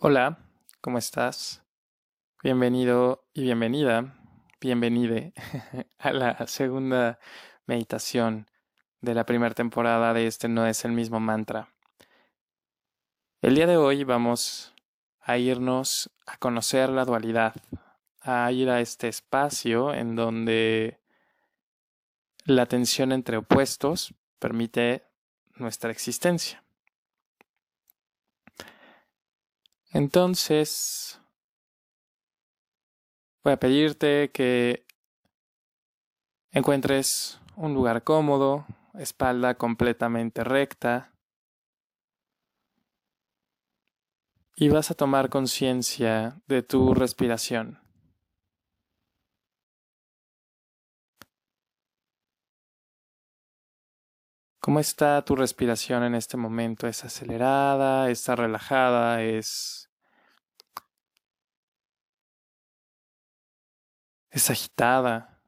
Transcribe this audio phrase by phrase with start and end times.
[0.00, 0.38] Hola,
[0.80, 1.64] ¿cómo estás?
[2.44, 4.14] Bienvenido y bienvenida,
[4.60, 5.32] bienvenide
[5.98, 7.18] a la segunda
[7.66, 8.48] meditación
[9.00, 11.74] de la primera temporada de este No es el mismo mantra.
[13.42, 14.72] El día de hoy vamos
[15.20, 17.56] a irnos a conocer la dualidad,
[18.20, 21.00] a ir a este espacio en donde
[22.44, 25.02] la tensión entre opuestos permite
[25.56, 26.62] nuestra existencia.
[29.98, 31.20] Entonces,
[33.42, 34.86] voy a pedirte que
[36.52, 41.12] encuentres un lugar cómodo, espalda completamente recta,
[44.54, 47.80] y vas a tomar conciencia de tu respiración.
[54.60, 56.86] ¿Cómo está tu respiración en este momento?
[56.86, 58.10] ¿Es acelerada?
[58.10, 59.24] ¿Está relajada?
[59.24, 59.87] ¿Es...
[64.38, 65.40] ¿Es agitada?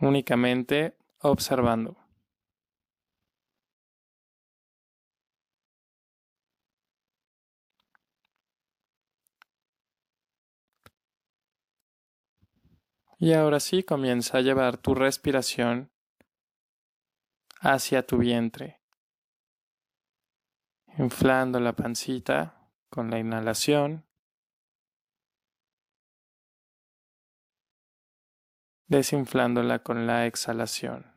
[0.00, 1.98] Únicamente observando.
[13.18, 15.90] Y ahora sí comienza a llevar tu respiración
[17.60, 18.81] hacia tu vientre,
[20.98, 24.04] inflando la pancita con la inhalación,
[28.88, 31.11] desinflándola con la exhalación.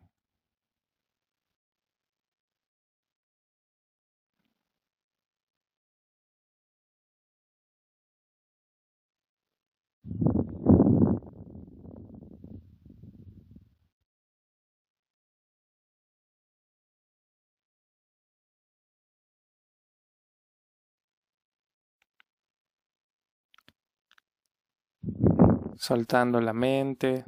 [25.85, 27.23] Soltando la mente.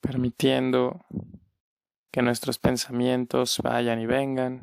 [0.00, 1.00] permitiendo
[2.12, 4.60] que nuestros pensamientos vayan y vengan.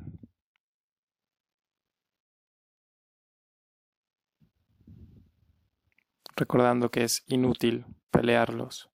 [6.41, 8.90] Recordando que es inútil pelearlos.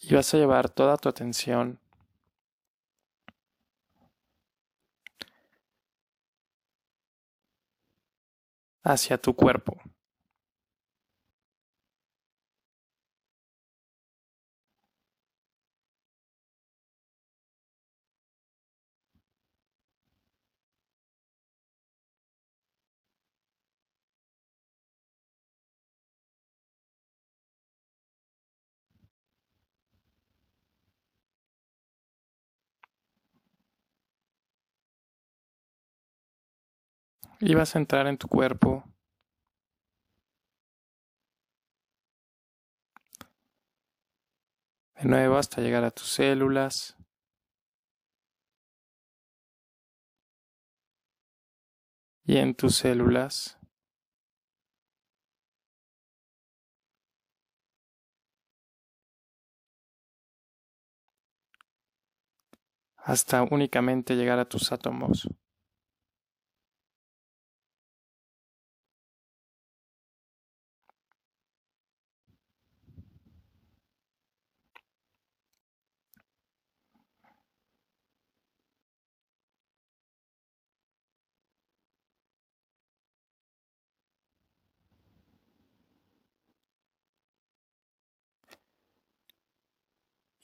[0.00, 1.78] Y vas a llevar toda tu atención
[8.82, 9.76] hacia tu cuerpo.
[37.40, 38.84] Y vas a entrar en tu cuerpo.
[44.94, 46.96] De nuevo hasta llegar a tus células.
[52.24, 53.58] Y en tus células
[62.96, 65.26] hasta únicamente llegar a tus átomos.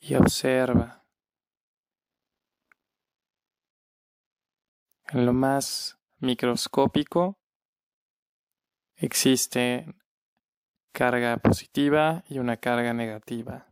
[0.09, 1.05] Y observa.
[5.09, 7.39] En lo más microscópico
[8.97, 9.87] existe
[10.93, 13.66] carga positiva y una carga negativa.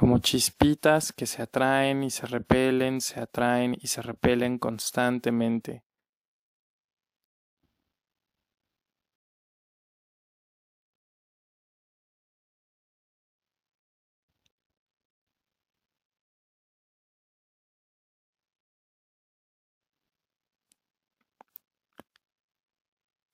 [0.00, 5.84] Como chispitas que se atraen y se repelen, se atraen y se repelen constantemente.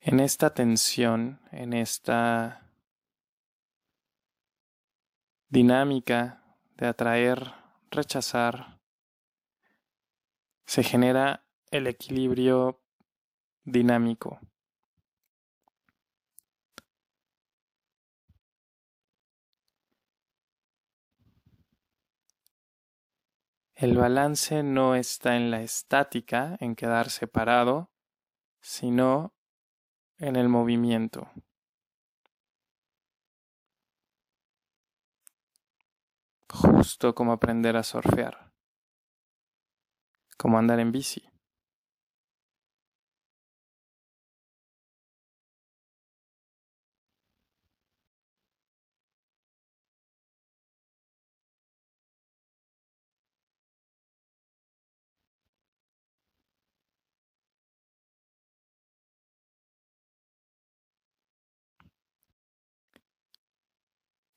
[0.01, 2.69] En esta tensión, en esta
[5.49, 6.46] dinámica
[6.77, 7.53] de atraer,
[7.91, 8.81] rechazar,
[10.67, 12.83] se genera el equilibrio
[13.65, 14.41] dinámico.
[23.75, 27.91] El balance no está en la estática, en quedar separado,
[28.63, 29.35] sino
[30.17, 31.31] en el movimiento.
[36.63, 38.51] Justo como aprender a surfear,
[40.39, 41.23] como andar en bici.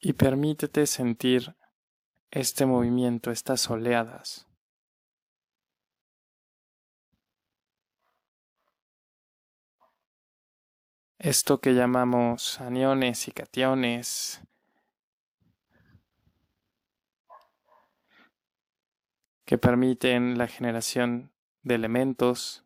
[0.01, 1.55] y permítete sentir
[2.31, 4.47] este movimiento, estas oleadas.
[11.17, 14.41] Esto que llamamos aniones y cationes,
[19.45, 21.33] que permiten la generación
[21.63, 22.63] de elementos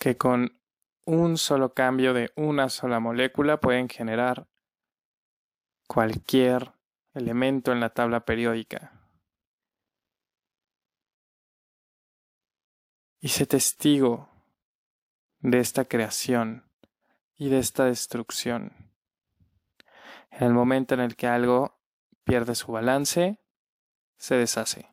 [0.00, 0.58] que con
[1.04, 4.48] un solo cambio de una sola molécula pueden generar
[5.86, 6.72] cualquier
[7.12, 8.98] elemento en la tabla periódica.
[13.20, 14.30] Y sé testigo
[15.40, 16.64] de esta creación
[17.36, 18.72] y de esta destrucción.
[20.30, 21.78] En el momento en el que algo
[22.24, 23.38] pierde su balance,
[24.16, 24.90] se deshace.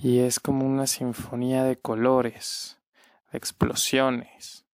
[0.00, 2.80] Y es como una sinfonía de colores,
[3.32, 4.64] de explosiones,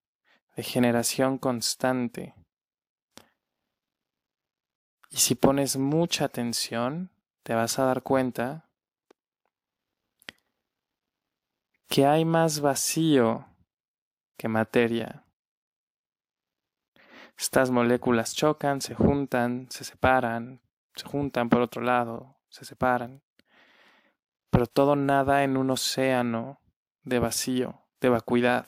[0.55, 2.35] de generación constante.
[5.09, 7.11] Y si pones mucha atención,
[7.43, 8.69] te vas a dar cuenta
[11.88, 13.47] que hay más vacío
[14.37, 15.25] que materia.
[17.38, 20.61] Estas moléculas chocan, se juntan, se separan,
[20.95, 23.24] se juntan por otro lado, se separan
[24.54, 26.61] pero todo nada en un océano
[27.02, 28.64] de vacío, de vacuidad.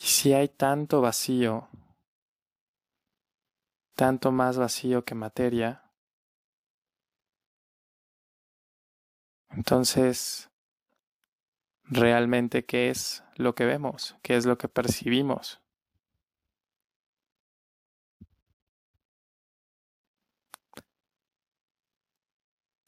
[0.00, 1.68] Y si hay tanto vacío,
[3.94, 5.87] tanto más vacío que materia,
[9.50, 10.48] Entonces,
[11.90, 14.16] realmente, ¿qué es lo que vemos?
[14.22, 15.60] ¿Qué es lo que percibimos?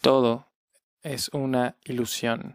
[0.03, 0.47] Todo
[1.03, 2.55] es una ilusión.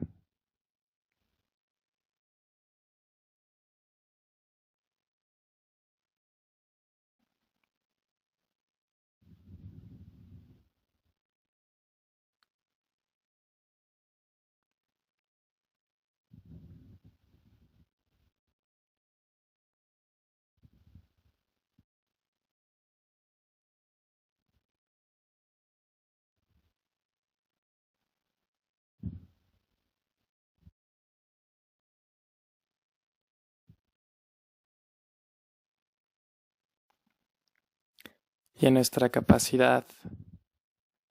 [38.56, 39.86] Y en nuestra capacidad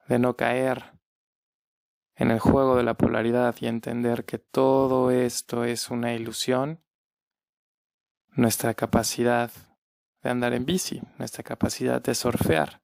[0.08, 0.94] de no caer
[2.16, 6.80] en el juego de la polaridad y entender que todo esto es una ilusión,
[8.30, 9.50] nuestra capacidad
[10.22, 12.80] de andar en bici, nuestra capacidad de surfear.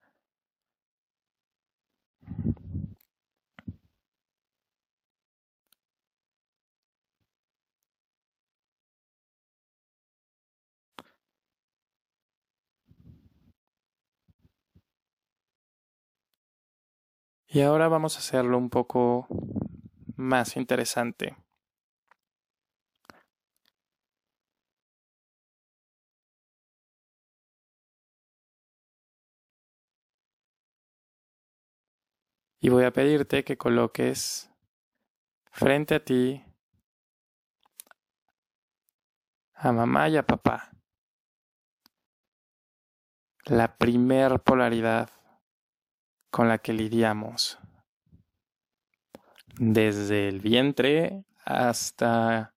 [17.53, 19.27] Y ahora vamos a hacerlo un poco
[20.15, 21.37] más interesante.
[32.61, 34.49] Y voy a pedirte que coloques
[35.51, 36.45] frente a ti
[39.55, 40.71] a mamá y a papá.
[43.45, 45.20] La primer polaridad
[46.31, 47.59] con la que lidiamos.
[49.59, 52.55] Desde el vientre hasta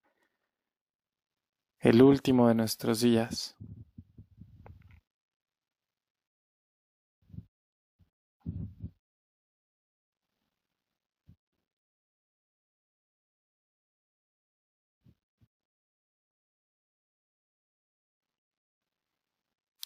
[1.80, 3.56] el último de nuestros días.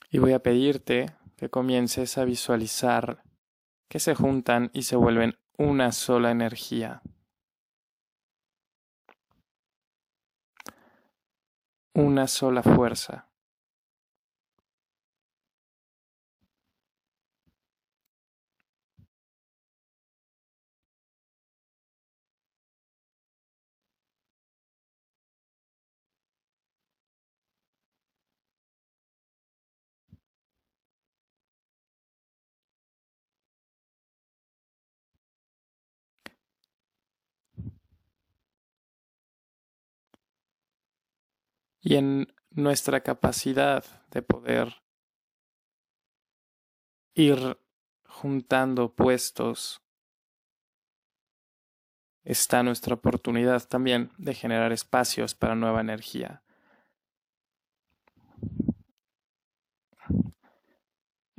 [0.09, 3.26] Y voy a pedirte que comiences a visualizar
[3.87, 7.01] que se juntan y se vuelven una sola energía.
[11.93, 13.27] Una sola fuerza.
[41.87, 44.83] Y en nuestra capacidad de poder
[47.13, 47.57] ir
[48.03, 49.81] juntando puestos
[52.25, 56.43] está nuestra oportunidad también de generar espacios para nueva energía.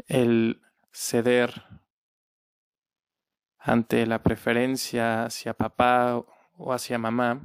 [0.07, 1.62] El ceder
[3.59, 6.25] ante la preferencia hacia papá
[6.57, 7.43] o hacia mamá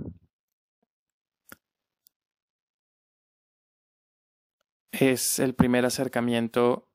[4.93, 6.87] es el primer acercamiento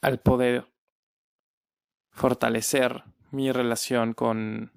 [0.00, 0.72] al poder
[2.12, 4.72] fortalecer mi relación con,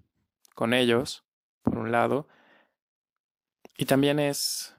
[0.55, 1.23] con ellos,
[1.61, 2.27] por un lado,
[3.77, 4.75] y también es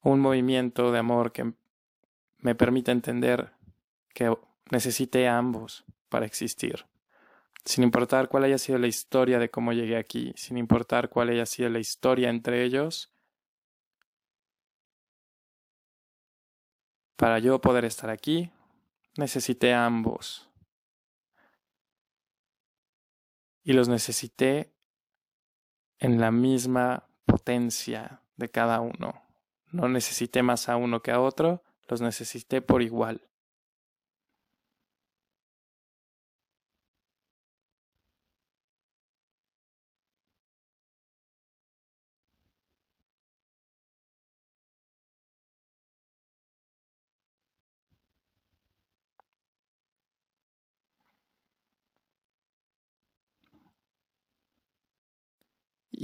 [0.00, 1.52] un movimiento de amor que
[2.38, 3.52] me permite entender
[4.14, 4.36] que
[4.70, 6.87] necesité a ambos para existir
[7.68, 11.44] sin importar cuál haya sido la historia de cómo llegué aquí, sin importar cuál haya
[11.44, 13.12] sido la historia entre ellos,
[17.16, 18.50] para yo poder estar aquí,
[19.18, 20.48] necesité a ambos.
[23.62, 24.72] Y los necesité
[25.98, 29.22] en la misma potencia de cada uno.
[29.72, 33.27] No necesité más a uno que a otro, los necesité por igual.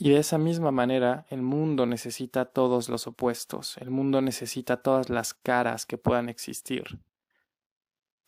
[0.04, 5.08] Y de esa misma manera el mundo necesita todos los opuestos, el mundo necesita todas
[5.08, 7.00] las caras que puedan existir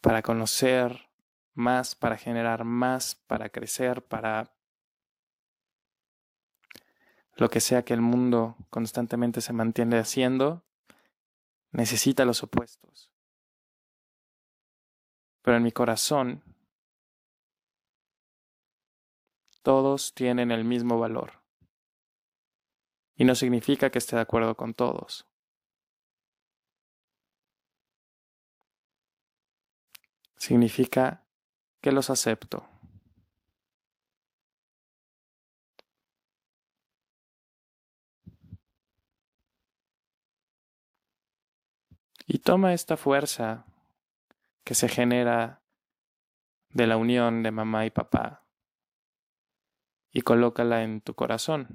[0.01, 1.11] para conocer
[1.53, 4.55] más, para generar más, para crecer, para
[7.35, 10.65] lo que sea que el mundo constantemente se mantiene haciendo,
[11.73, 13.13] necesita los opuestos.
[15.43, 16.43] Pero en mi corazón,
[19.63, 21.45] todos tienen el mismo valor.
[23.17, 25.27] Y no significa que esté de acuerdo con todos.
[30.37, 31.25] Significa
[31.81, 32.69] que los acepto.
[42.27, 43.65] Y toma esta fuerza
[44.65, 45.63] que se genera
[46.71, 48.47] de la unión de mamá y papá
[50.13, 51.69] y colócala en tu corazón.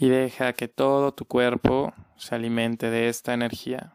[0.00, 3.92] Y deja que todo tu cuerpo se alimente de esta energía.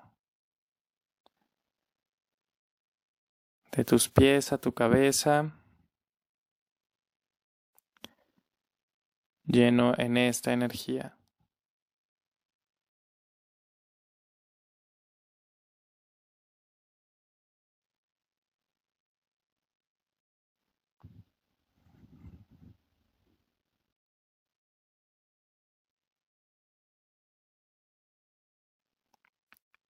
[3.71, 5.57] De tus pies a tu cabeza,
[9.47, 11.14] lleno en esta energía.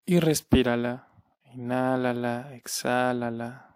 [0.05, 1.07] Y respírala.
[1.53, 3.75] Inhálala, exhálala.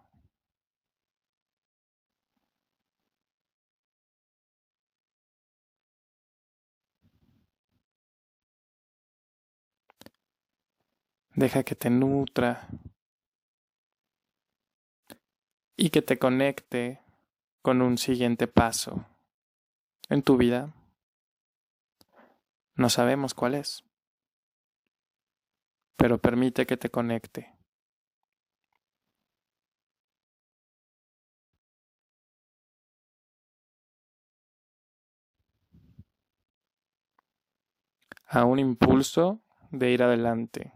[11.35, 12.67] Deja que te nutra
[15.77, 16.99] y que te conecte
[17.61, 19.05] con un siguiente paso
[20.09, 20.73] en tu vida.
[22.75, 23.88] No sabemos cuál es
[25.99, 27.59] pero permite que te conecte.
[38.29, 39.41] a un impulso
[39.71, 40.71] de ir adelante.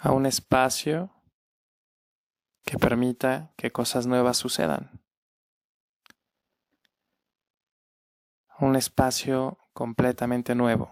[0.00, 1.10] A un espacio
[2.64, 5.02] que permita que cosas nuevas sucedan.
[8.58, 10.90] Un espacio completamente nuevo.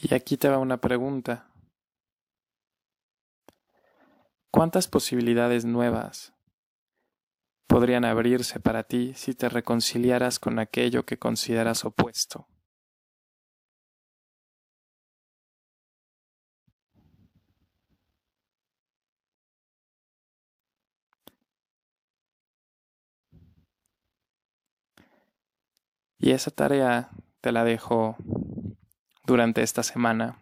[0.00, 1.50] Y aquí te va una pregunta.
[4.52, 6.34] ¿Cuántas posibilidades nuevas
[7.66, 12.46] podrían abrirse para ti si te reconciliaras con aquello que consideras opuesto?
[26.20, 28.16] Y esa tarea te la dejo
[29.28, 30.38] durante esta semana.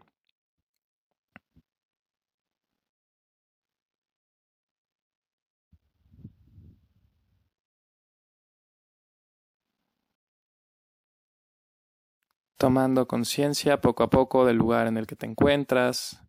[12.59, 16.23] tomando conciencia poco a poco del lugar en el que te encuentras,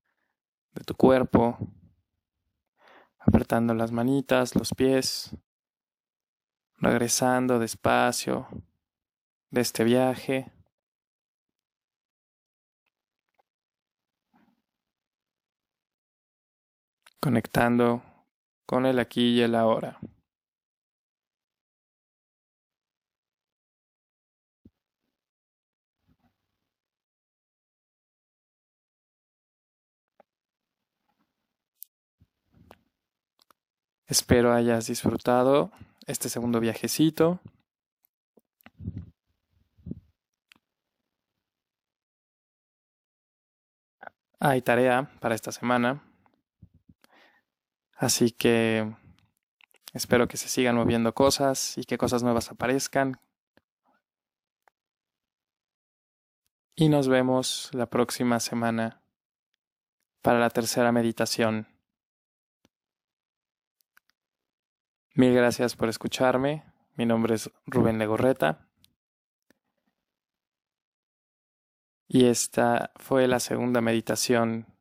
[0.73, 1.57] de tu cuerpo,
[3.17, 5.37] apretando las manitas, los pies,
[6.79, 8.49] regresando despacio
[9.51, 10.56] de este viaje.
[17.27, 18.01] Conectando
[18.65, 19.99] con el aquí y el ahora.
[34.07, 35.71] Espero hayas disfrutado
[36.05, 37.41] este segundo viajecito.
[44.39, 46.06] Hay tarea para esta semana.
[47.97, 48.93] Así que
[49.91, 53.19] espero que se sigan moviendo cosas y que cosas nuevas aparezcan.
[56.75, 59.01] Y nos vemos la próxima semana
[60.21, 61.67] para la tercera meditación.
[65.15, 66.63] Mil gracias por escucharme.
[66.93, 68.67] Mi nombre es Rubén Legorreta.
[72.07, 74.76] Y esta fue la segunda meditación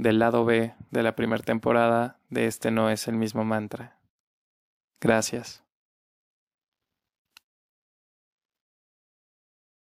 [0.00, 3.98] del lado B de la primera temporada de este no es el mismo mantra.
[5.00, 5.62] Gracias.